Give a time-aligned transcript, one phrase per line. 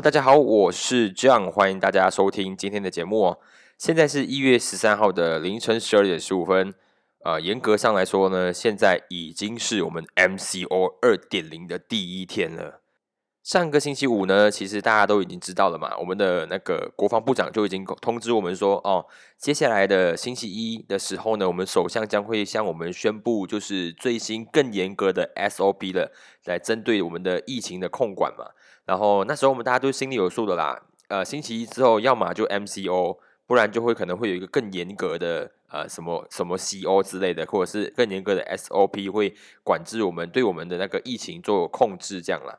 [0.00, 3.38] 大家好，我是 John，欢迎大家收听今天的节目哦。
[3.76, 6.74] 现在是一月十三号的凌晨十二点十五分。
[7.24, 12.80] 呃，严格上来说呢，现在已经是我们 MCO 二点零的第一天了。
[13.44, 19.04] 上个星期五呢，其实大家都已经知道了嘛，我们的那个国防部长就已经通知我们说，哦，
[19.36, 26.10] 接下来的星期一的时候呢，我们首相将会向我们宣布，就是最新更严格的 SOP 了，
[26.44, 28.46] 来针对我们的疫情的控管嘛。
[28.84, 30.82] 然后那时候我们大家都心里有数的啦。
[31.08, 42.58] 呃，星期一之后，要么就 MCO，不然就会可能会有一个更严格的呃什么什么 CO 之类的，或者是更严格的 SOP 会管制我们对我们的那个疫情做控制这样啦。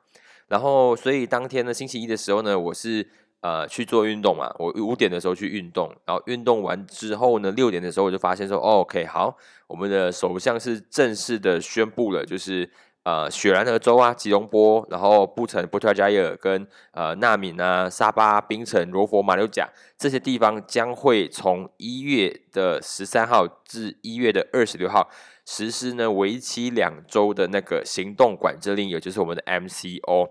[0.49, 3.09] 然后，所以当天呢，星期一的时候呢，我是
[3.41, 4.53] 呃去做运动嘛。
[4.59, 12.69] 我五点的时候去运动，然后运动完之后呢，六点的时候我就发现说，OK，好，我们的首相是正式的宣布了，就是
[13.03, 25.09] 呃雪兰莪州啊、吉隆坡，然后布城、波特加耶尔跟呃纳敏啊、沙巴、槟城、罗佛、马六甲这些地方将会从一月的十三号至一月的二十六号。
[25.45, 30.29] 实施呢为期两周的那个行动管制令，也就是我们的 MCO。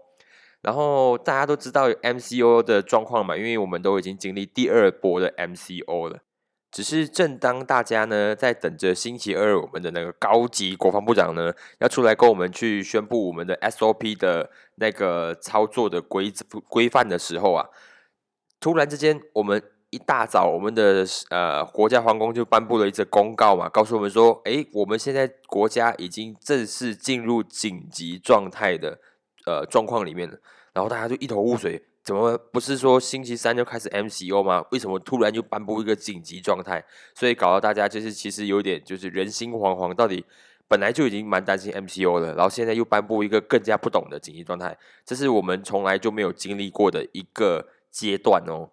[0.62, 6.20] 然后大家都知道 MCO 的状况嘛，因为我们都已经经历第二波的 MCO 了。
[6.72, 17.68] 只是正当大家呢在等着星期二我们的那个高级国防部长呢要出来跟我们去宣布我们的 SOP 的那个操作的规则规范的时候啊，
[18.58, 19.62] 突然之间我们。
[19.94, 28.98] 一大早，我们的呃国家皇宫就颁布了一则公告嘛，告诉我们说，哎，我们现在国家已经正式进入紧急状态的
[29.44, 30.38] 呃状况里面了。
[30.72, 34.64] 然后大家就一头雾水，怎么不是说星期三就开始 MCO 吗？
[34.72, 36.84] 为什么突然就颁布一个紧急状态？
[37.14, 40.25] 所以搞到大家就是其实有点就是人心惶惶，到底
[40.67, 48.70] 本来就已经蛮担心 MCO 了，然后现在又颁布一个更加不懂的紧急状态，这是我们从来就没有经历过的一个阶段哦。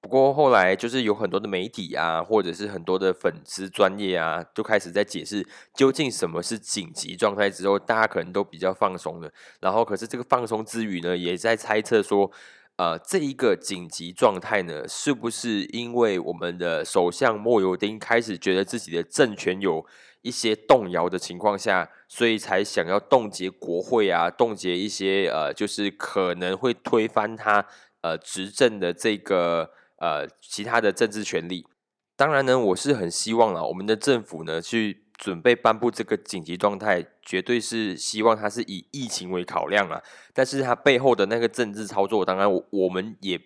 [0.00, 5.44] 不过后来就是有很多的媒体啊，或者是很多的粉丝专业啊，就开始在解释
[5.74, 9.28] 究竟什么是紧急状态之后，大家可能都比较放松了。
[9.58, 12.30] 然后，可是这个放松之余呢，也在猜测说，
[12.78, 19.84] 呃，这一个紧急状态呢，是不是因为我们的首相莫尤丁开始觉得自己的政权有
[20.22, 27.66] 一些动摇的情况下，所以才想要冻结国会啊，冻结一些呃，就是可能会推翻他
[28.00, 29.72] 呃执政的这个。
[30.00, 31.66] 呃，其他的政治权利，
[32.14, 40.00] 当然呢，我是很希望啊，我们的政府呢去准备颁布这个紧急状态，绝对是希望它是以疫情为考量啊。
[40.32, 43.38] 但是它背后的那个政治操作，当然我我们也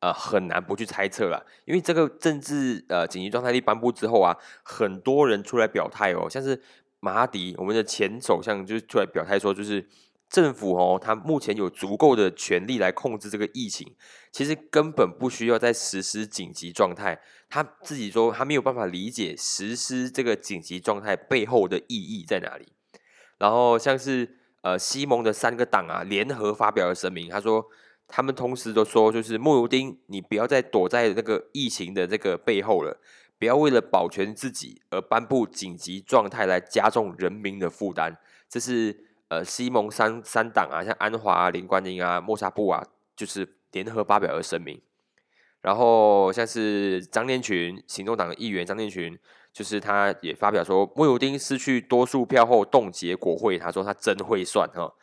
[0.00, 6.62] 呃很难不去猜测了，因为这个政治呃紧急状态一颁布之后啊，很多人出来表态哦，像是
[7.00, 9.86] 马哈迪，我们的前首相就出来表态说，就是。
[10.28, 13.94] 政府哦，他目前有足够的权力来控制这个疫情，
[14.30, 17.18] 其实根本不需要再实施紧急状态。
[17.48, 22.68] 他自己说，他没有办法理解实施这个紧急状态背后的意义在哪里。
[23.38, 27.64] 然后像是呃西蒙的三个党啊，联合发表了声明，他说
[28.06, 33.00] 他们同时都说，就是莫尤丁，你不要再躲在那个疫情的这个背后了，
[33.38, 38.18] 不要为了保全自己而颁布紧急状态来加重人民的负担。
[38.46, 39.07] 这是。
[39.28, 42.82] 呃，西蒙三三党啊，像安华、林冠英啊、莫沙布啊，
[43.14, 44.80] 就是联合发表了声明。
[45.60, 49.18] 然后像是张念群，行动党的议员张念群，
[49.52, 54.94] 就是他也发表说，穆尤丁失去多数票后冻结国会，他说他真会算哈。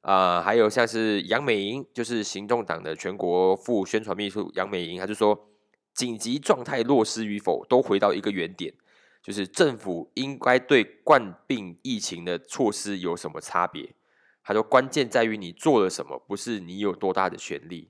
[0.00, 5.48] 啊，还有像是杨美莹，就是行动党的全国副宣传秘书杨美莹，他就说，
[5.92, 8.72] 紧急状态落实与否，都回到一个原点。
[9.22, 13.94] 就是政府应该对冠病疫情的措施有什么差别？
[14.42, 17.88] 他说关键在于你做了什么，不是你有多大的权利。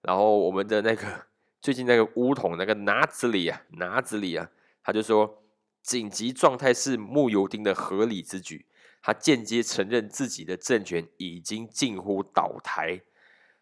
[0.00, 1.26] 然后我们的那个
[1.60, 4.48] 最近那个乌统那个拿子里啊，拿子里啊，
[4.82, 5.42] 他就说
[5.82, 8.64] 紧急状态是木尤丁的合理之举，
[9.02, 13.02] 他间接承认自己的政权已经近乎倒台。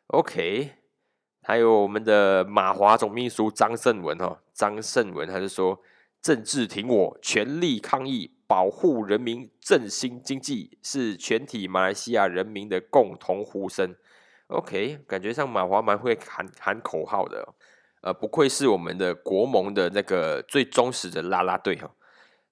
[0.07, 0.71] OK，
[1.43, 5.83] 还有我们的马华总秘书张胜文哈，张胜文他就说。
[6.21, 13.95] 政治挺我，全力抗疫，保护人民，振兴经济，是全体马来西亚人民的共同呼声。
[14.49, 17.55] OK，感觉上马华蛮会喊喊口号的，
[18.01, 21.91] 呃，不愧是我们的国盟的那个最忠实的啦啦队哈。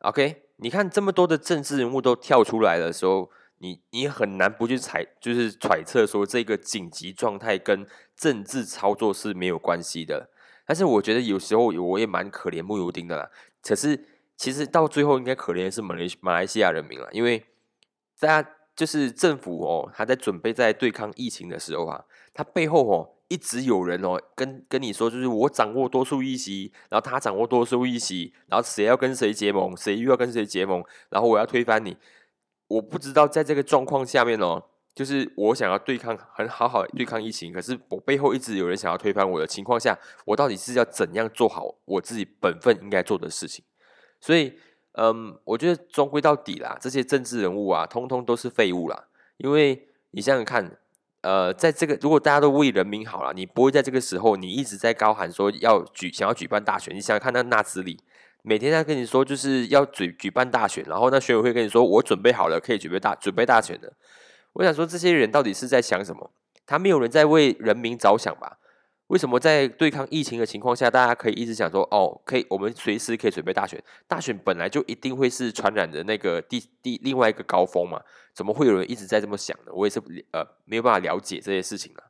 [0.01, 10.29] OK，你看这么多的政治人物都跳出来的时候，你你很难不去猜，就是揣测说这个紧急状态跟政治操作是没有关系的。
[10.67, 13.31] 但是我觉得有时候我也蛮可怜穆尤丁的啦。
[13.67, 17.45] 可是其实到最后应该可怜的是马来马来西亚人民了，因为
[18.21, 31.97] 大家就是政府哦，他在准备在对抗疫情的时候啊，他背后哦一直有人哦跟跟你说，就是我掌握多数议席，然后他掌握多数议席，然后谁要跟谁结盟，谁又要跟谁结盟，然后我要推翻你。
[32.69, 34.63] 我不知道在这个状况下面哦，
[34.96, 43.62] 就是我想要对抗很好好对抗疫情，可是我背后一直有人想要推翻我的情况下，我到底是要怎样做好我自己本分应该做的事情？
[44.22, 44.58] 所以，
[44.93, 49.04] 嗯，我觉得终归到底啦，这些政治人物啊，通通都是废物啦。
[49.37, 50.78] 因为你想想看，
[51.20, 56.96] 呃，在这个如果大家都为人民好了，你不会在这个时候你一直在高喊说要举想要举办大选。
[56.96, 58.00] 你想想看，那纳兹里。
[58.40, 63.93] 每天在跟你说就是要举举办大选，然后那选委会跟你说我准备好了，可以准备大准备大选的。
[64.56, 66.31] 我想说这些人到底是在想什么？
[66.67, 68.58] 他没有人在为人民着想吧？
[69.08, 73.81] 为什么在对抗疫情的情况下，大家可以一直想说哦，可以我们随时可以准备大选？
[74.08, 78.00] 大选本来就一定会是传染的那个第第另外一个高峰嘛？
[78.35, 79.73] 怎么会有人一直在这么想呢？
[79.73, 80.00] 我也是
[80.32, 82.03] 呃没有办法了解这些事情了。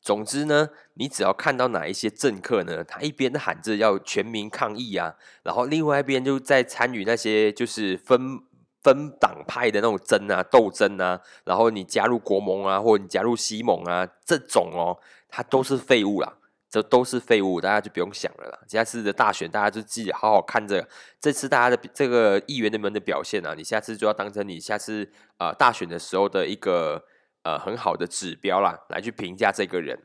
[0.00, 8.40] 总之呢，你只要看到哪一些政客呢，他一边喊着要全民抗议啊，然后另外一边就在参与那些就是分
[8.86, 14.96] 分党派的那种争啊、斗争啊，然后你加入国盟啊，或者你加入西盟啊，这种哦，
[15.28, 16.32] 他都是废物啦，
[16.70, 18.58] 这都是废物，大家就不用想了啦。
[18.68, 20.88] 下次的大选，大家就记得好好看着
[21.20, 27.04] 这次大家的这个议员们的表现啊，你下次就要当成你下次呃大选的时候的一个。
[27.46, 29.96] 呃，很好的指标啦，来去评价这个人。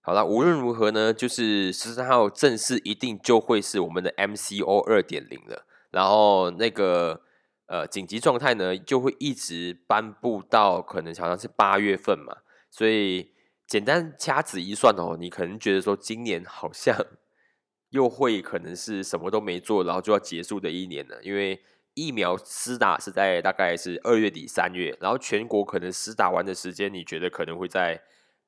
[0.00, 5.66] 好了，无论如何呢，就是十三号正式一定就会是我们的 MCO 二点零了。
[5.90, 7.20] 然后那个
[7.68, 12.38] 呃紧急状态呢，就会一直颁布到可能好像是八月份嘛。
[12.68, 13.30] 所以
[13.66, 16.94] 简单掐指一算哦，你可能觉得说今年好像
[17.90, 21.62] 又会可能是什么都没做，然后就要结束的一年了，因为。
[21.94, 28.00] 疫苗施打是在大概是二月底三月，然后全国可能施打完的时间，你觉得可能会在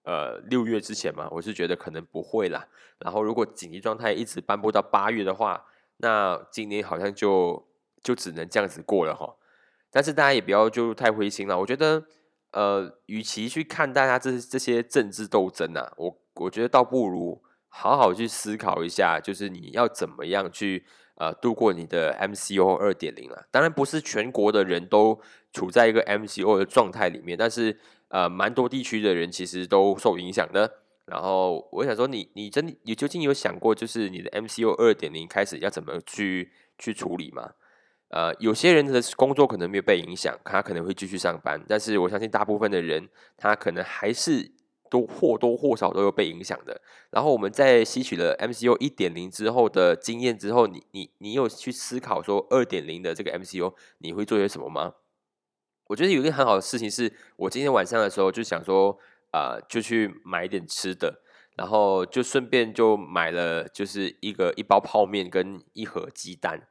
[0.04, 1.26] 呃六月之前吗？
[1.32, 2.68] 我是觉得可能不会啦。
[3.00, 5.64] 然后如果紧急状态一直颁布到八月的话，
[5.96, 7.66] 那今年好像就
[8.02, 9.36] 就只能这样子过了哈。
[9.90, 11.58] 但是大家也不要就太灰心了。
[11.58, 12.04] 我觉得
[12.52, 20.84] 呃，与其去看大家这这些政治斗争啊，我我觉得倒不如好好去思考一下，就是你要怎么样去。
[21.16, 23.46] 呃，度过你的 MCO 二点零了。
[23.50, 25.20] 当然不是全国的人都
[25.52, 30.78] 处在一个 MCO 的状态里面，但是呃，蛮多地区的人其实都受影响的。
[31.04, 37.52] 然后我想说，你你真你究竟有想过，就是你的 MCO 二点零开始要怎么去去处理吗？
[38.10, 44.52] 呃，有些人的工作可能没有被影响，他可能会继续上班，但是我相信大部分的人，他可能还是。
[44.90, 46.82] 都或多或少都有被影响的。
[47.10, 54.94] 然后我们在吸取了 MCO 一点零之后的经验之后，你你你有去思考说二点零的这个 MCO 你会做些什么吗？
[55.86, 58.98] 我觉得有一个很好的事情是，我今天晚上的时候就想说，
[59.30, 61.22] 呃，就去买一点吃的，
[61.54, 66.66] 然后就顺便就买了就是一个一包泡面跟一盒鸡蛋。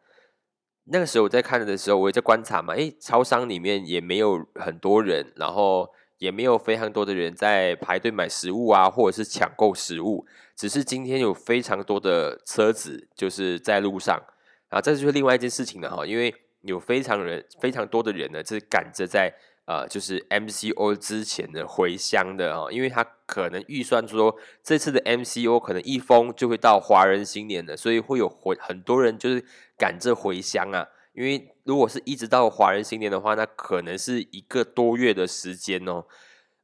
[0.92, 5.90] 那个时候我在看的时候，我也在观察嘛，诶，超商里面也没有很多人，然后。
[6.20, 14.22] 也没有非常多的人在排队买食物啊，或者是抢购食物，只是今天有非常多的车子就是在路上
[14.68, 19.34] 啊，这就是另外一件事情了哈，因为有非常人非常多的人呢，是赶着在
[19.70, 29.46] 呃，就是 MCO 之前的回乡的哦，因为他可能预算说这次的 MCO 可能一封就会到华人新年了，所以会有回很多人就是
[29.78, 30.88] 赶着回乡啊。
[31.14, 36.04] 因为如果是一直到华人新年的话，那可能是一个多月的时间哦。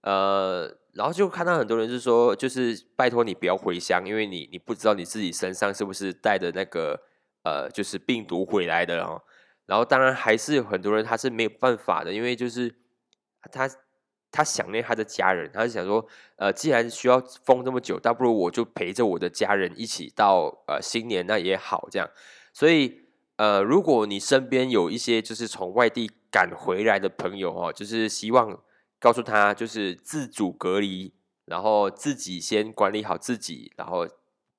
[0.01, 6.99] 呃，然后就看到很多人是说，就是拜托你不要回乡，因为你你不知道你自己身上是不是带的那个
[7.43, 9.21] 呃，就是病毒回来的哦。
[9.67, 12.73] 然后当然还是有很多人他是没有办法的，因为就是
[13.51, 13.69] 他
[14.31, 22.09] 他想念他的家人，他就想说，呃，既然需要封这么久，倒不如我就陪着我的家人一起到呃新年，那也好这样。
[22.53, 23.03] 所以。
[23.37, 28.57] 呃，如果你身边有一些就是从外地赶回来的朋友哦，就是希望
[28.97, 34.07] 告诉他，就是自主隔离，然后自己先管理好自己，然后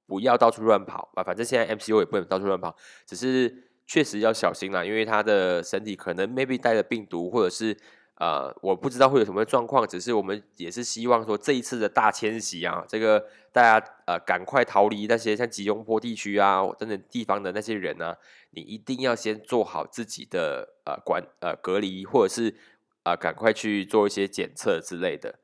[0.06, 1.22] 不要到处乱跑啊。
[1.22, 2.76] 反正现在 MCO 也不能到处乱跑，
[3.06, 7.74] 只是确实要小心啦，因为他的身体可能 maybe 带了病毒，或者是。
[8.18, 18.14] 呃，我不知道会有什么状况，只是我们也是希望说这一次的大迁徙啊，这个大家呃赶快逃离那些像吉隆坡地区啊等等地方的那些人呢，
[18.52, 22.54] 你一定要先做好自己的呃管呃隔离，或者是
[23.02, 25.38] 啊赶快去做一些检测之类的。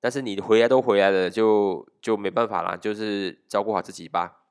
[0.00, 4.41] 但是你回来都回来了，就就没办法啦，就是照顾好自己吧。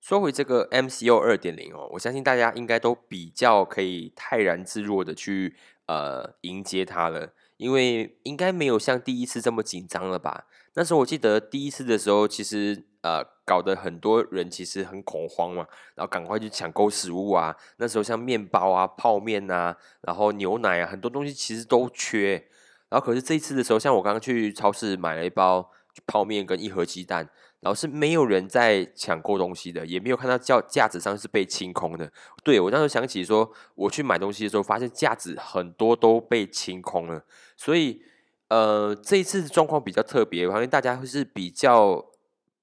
[0.00, 5.56] 说回这个 MCO 二点零哦，我相信大家应该都比较可以泰然自若的去。
[5.86, 10.46] 呃，迎接它了，因为应该没有像第一次这么紧张了吧？
[10.74, 15.66] 那时候我记得第一次的时候，其实呃搞得很多人其实很恐慌嘛，
[15.96, 17.56] 然后赶快去抢购食物啊。
[17.78, 22.34] 那时候像面包啊、泡面啊，然后牛奶啊，很多东西其实都缺。
[22.88, 25.72] 然后可是这一次的时候，像我刚刚去超市买了一包
[26.06, 27.28] 泡面跟一盒鸡蛋。
[27.60, 32.10] 然后是没有人在抢购东西的，也没有看到架架子上是被清空的。
[32.42, 37.22] 对我当时想起说，我去买东西的时候，发现架子很多都被清空了。
[37.56, 38.02] 所以，
[38.48, 42.02] 呃，这一次状况比较特别，我相信大家会是比较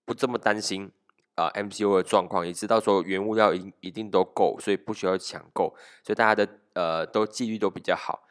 [0.04, 0.92] 不这么担心
[1.36, 8.24] 啊，MCO 的状况，也知道说原物料一一定都够，所以不需要抢购，所以大家的呃都纪律都比较好。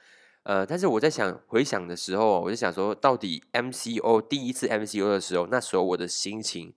[0.46, 6.72] 呃，但是我在想回想的时候，我就想说，到底 MCO 第一次 MCO 的时候，那时候我的心情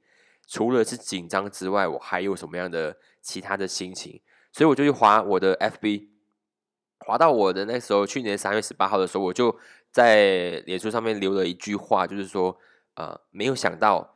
[0.48, 4.22] 除了是紧张之外，我还有什么样的其他的心情？
[4.52, 6.08] 所以我就去划我的 FB，
[7.06, 9.56] 划到我的那时候，去年三月十八号的时候，我就
[9.92, 12.58] 在脸书上面留了一句话，就是说，
[12.96, 14.16] 呃，没有想到，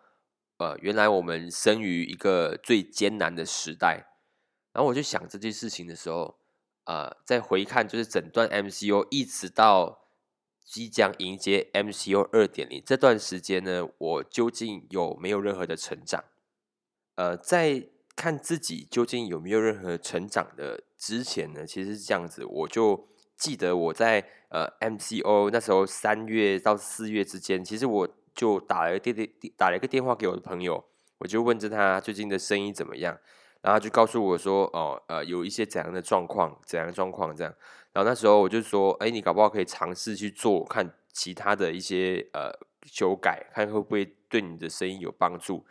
[0.58, 4.08] 呃，原来我们生于一个最艰难的时代。
[4.72, 6.40] 然后我就想这件事情的时候。
[6.86, 10.06] 呃，再回看就是整段 MCO 一直到
[10.64, 16.24] 即将迎接 MCO 二点零这段时间呢，我究竟有没有任何的成长？
[17.16, 30.84] 呃，在看自己究竟有没有任何成长的之前呢，其实是这样子，我就记得我在呃 MCO 那时候三月到四月之间，其实我就打了电电打了一个电话给我的朋友，
[31.20, 33.20] 我就问着他最近的生意怎么样。
[33.64, 37.54] 然后就告诉我说，哦，呃，有一些怎样的状况，怎样的状况这样。
[37.94, 42.52] 然后那时候我就说，哎，你搞不好可以尝试去做，看其他的一些呃
[42.86, 45.66] 修改，看会不会对你的声音有帮助。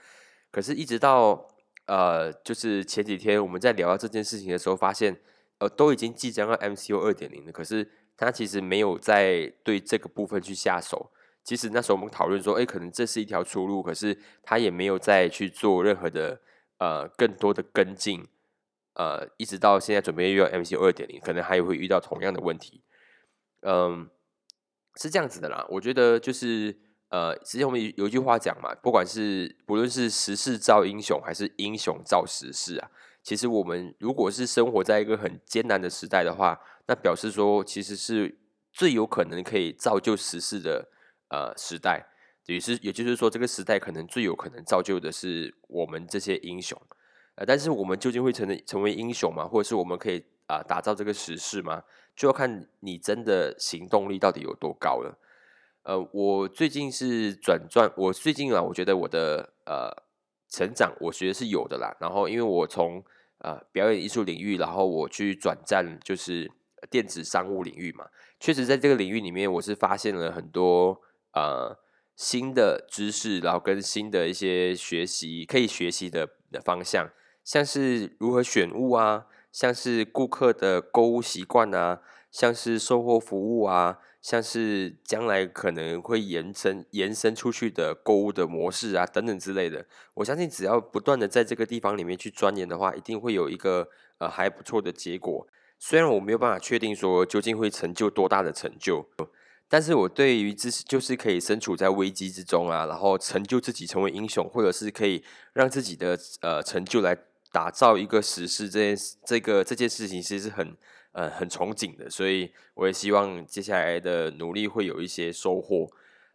[0.50, 1.46] 可是，一直到
[1.84, 5.20] 呃，就是前几天我们在聊到这件事情的时候，发现，
[5.58, 11.10] 呃，都已经即将要 MCO 二点零了，可是他其实没有在对这个部分去下手。
[11.44, 16.40] 其实那时候我们讨论说，哎，可能这是一条出路，可是他也没有再去做任何的。
[16.82, 18.26] 呃，更多的跟进，
[18.94, 22.82] 呃，一直到现在准备遇到 MC 二点零，可能还会遇到同样的问题。
[23.60, 24.10] 嗯，
[24.96, 25.64] 是这样子的啦。
[25.68, 26.76] 我觉得就是，
[27.10, 32.90] 呃，之前我们有一句话讲嘛，不管是不论是时势造英雄，还是英雄造时势啊，
[33.22, 38.40] 其实我们如果是生活在一个很艰难的时代的话，那表示说，其实是
[38.72, 40.88] 最有可能可以造就时势的
[41.28, 42.08] 呃时代。
[42.46, 46.76] 也是，也就是说，这个时代可能最有可能造就的是我们这些英雄，
[47.36, 49.46] 呃，但是我们究竟会成成为英雄吗？
[49.46, 51.84] 或者是我们可以啊打造这个时势吗？
[52.16, 55.16] 就要看你真的行动力到底有多高了。
[55.84, 60.02] 呃，我最近是转转，我最近啊，我觉得我的呃
[60.48, 61.96] 成长，我觉得是有的啦。
[62.00, 63.02] 然后，因为我从
[63.38, 66.50] 呃表演艺术领域，然后我去转战就是
[66.90, 68.08] 电子商务领域嘛，
[68.40, 71.00] 确实在这个领域里面，我是发现了很多
[71.34, 71.78] 呃。
[72.22, 76.28] 新的知识，然后跟新的一些学习可以学习的
[76.64, 77.10] 方向，
[77.42, 82.00] 像是如何选物啊，像是顾客的购物习惯啊，
[82.30, 89.84] 像是售后服务啊，像是将来可能会延伸延伸出去的购物的模式啊，等等之类的。
[90.14, 93.88] 我相信只要不断的在这个地方里面去钻研的话，一定会有一个
[94.18, 95.44] 呃还不错的结果。
[95.80, 99.08] 虽然我没有办法确定说究竟会成就多大的成就。
[99.72, 105.24] 但是我对于知识就是可以身处在危机之中啊，然后成就自己成为英雄，或者是可以
[105.54, 107.16] 让自己的呃成就来
[107.50, 110.76] 打造一个时势，这件这个这件事情其实是很
[111.12, 115.88] 呃很憧憬的，所以我也希望接下来的努力会有一些收获。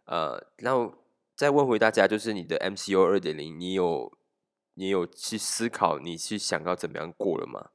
[0.06, 0.92] 呃，然后
[1.36, 4.12] 再问回大家，就是你的 MCO 二点零，你有
[4.74, 7.68] 你有去思考，你去想要怎么样过了吗？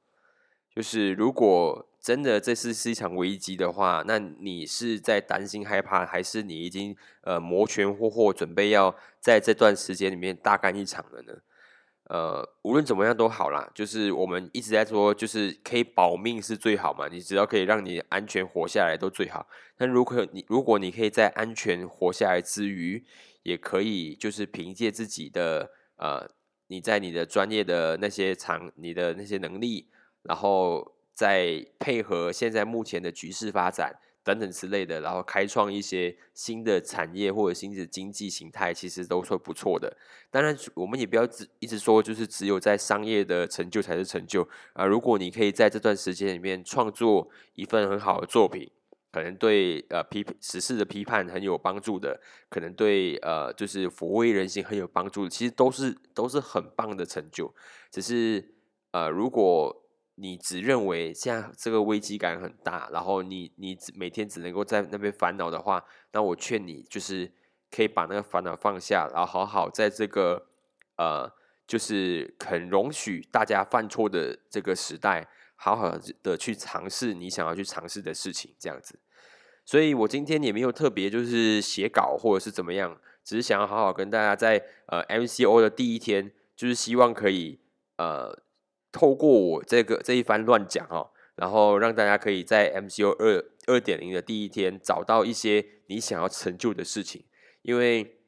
[0.75, 1.87] 就是如果。
[2.03, 11.33] 真的，这次是一场危机的话，那你是在担心害怕，还是你已经呃摩拳霍霍，准备要在这段时间里面大干一场了呢？
[12.09, 19.47] 呃，无论怎么样都好啦，就是我们一直在说，就是可以保命是最好嘛，你只要可以让你安全活下来都最好。
[19.77, 23.01] 但如果你如果你可以在安全活下来之余，
[23.43, 26.29] 也可以就是凭借自己的呃
[26.67, 29.87] 你在你的专业的那些长你的那些能力，
[30.23, 30.91] 然后。
[31.13, 33.93] 在配合现在目前的局势发展
[34.23, 39.95] 等等之类的，然后开创一些新的产业或者新的经济形态，其实都是不错的。
[40.31, 44.85] 当然，我们也不要只一直说，就是只有在商业的成就才是成就啊。
[44.85, 48.71] 如果你可以在这段时间里面创作一份很好的作品，
[49.11, 57.53] 可能对呃批时事的批判很有帮助的，可能对呃就是抚慰人心很有帮助的，其实都是都是很棒的成就。
[57.91, 58.55] 只是
[58.91, 59.82] 呃如果
[60.15, 67.31] 你只认为现在这个危机感很大，然后你你每天只能够在那边烦恼的话，那我劝你就是
[67.71, 70.45] 可以把那个烦恼放下，然后好好在这个
[70.97, 71.31] 呃，
[71.65, 78.99] 就是肯容许大家犯错的这个时代，好好的去尝试你想要去尝试的事情，这样子。
[79.65, 87.59] 所以我今天也没有特别就是写稿或者是怎么样，只是想要好好跟大家在呃 MCO 的第一天，就是希望可以
[87.97, 88.42] 呃。
[88.93, 97.25] 透过我这个这一番乱讲哦，然后让大家可以在 MCO 二二点零的第一天找到一些你想要成就的事情，
[97.63, 98.19] 因为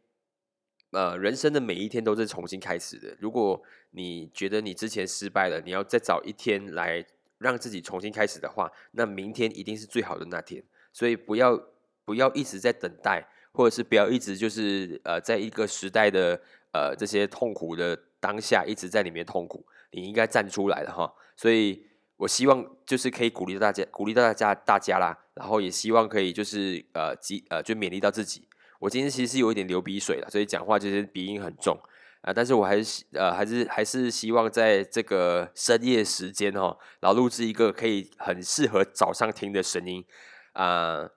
[0.91, 3.15] 呃人生的每一天都是重新开始的。
[3.19, 7.05] 如果你觉得你之前失败了，你要再找一天来
[7.37, 10.63] 让自己重新开始的话，那明天一定是最好的那天。
[10.91, 11.61] 所以不要
[12.05, 16.41] 不要一直在等待，或者是不要一直就是呃在一个时代的
[16.73, 19.63] 呃这些痛苦的当下一直在里面痛苦。
[19.95, 21.81] 你应该站出来了哈，所以
[22.17, 28.45] 我希望就是可以鼓励大家，鼓励大家大家啦，然后也希望可以就是呃，激呃，就勉励到自己。
[28.79, 31.79] 我今天其实是有一点流鼻水了，所以讲话就是鼻音很重
[32.23, 40.03] 啊，但是我还是呃，还是还是希望在这个深夜时间哈，然后录制一个可以很适合早上听的声音
[40.51, 41.09] 啊。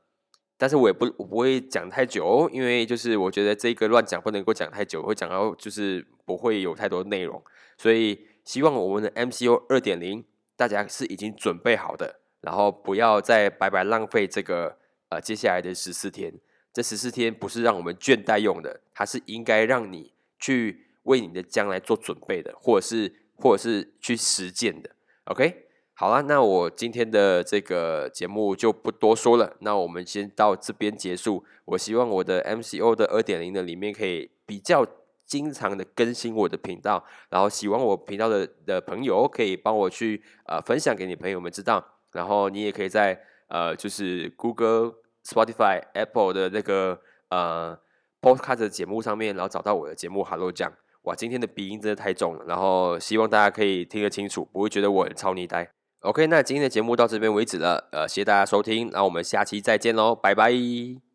[0.56, 7.42] 但是我也不我不会讲太久，因为就是我觉得这个乱讲不能够讲太久，会讲到就是不会有太多内容，
[7.76, 8.27] 所以。
[8.49, 10.25] 希望我们的 MCO 二点零，
[10.57, 14.78] 大家是已经准备好的，然后不要再白白浪费这个
[15.11, 16.33] 呃接下来的十四天。
[16.73, 24.88] 这十四天不是让我们倦怠用的，它是应该让你去为你的将来做准备的，或者是或者是去实践的。
[25.25, 31.45] OK，好了，那我今天的这个节目就不多说了，那我们先到这边结束。
[31.67, 34.87] 我希望我的 MCO 的二点零的里面可以比较。
[35.28, 47.78] 经常的更新我的频道，然后喜欢我频道的的朋友可以帮我去呃分享给你朋友们知道，然后你也可以在呃就是 Google、Spotify、Apple 的那个呃
[48.21, 50.73] Podcast 节目上面，然后找到我的节目 Hello 酱。
[51.02, 55.71] 哇，今天的鼻音真的太重了，然后希望大家可以听得清楚，不会觉得我很超泥呆。
[56.00, 61.07] OK，那今天的节目到这边为止了，呃，谢谢大家收听，那我们下期再见喽，拜拜。